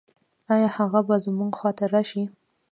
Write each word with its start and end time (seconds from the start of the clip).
آيا 0.53 0.69
هغه 0.77 0.99
به 1.07 1.15
زموږ 1.25 1.51
خواته 1.59 1.85
راشي؟ 1.93 2.23